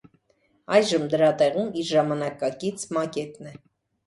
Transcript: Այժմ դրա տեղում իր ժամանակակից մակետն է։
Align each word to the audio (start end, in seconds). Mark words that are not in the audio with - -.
Այժմ 0.77 1.05
դրա 1.11 1.27
տեղում 1.41 1.69
իր 1.83 1.87
ժամանակակից 1.91 2.89
մակետն 2.99 3.53
է։ 3.55 3.57